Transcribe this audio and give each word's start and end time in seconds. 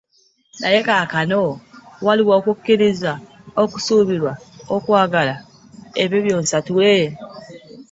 Naye 0.61 0.79
kaakano 0.87 1.41
waliwo 2.05 2.33
okukkiriza, 2.39 3.13
okusuubira, 3.63 4.33
okwagala, 4.75 5.35
ebyo 6.03 6.17
byonsntule. 6.25 6.93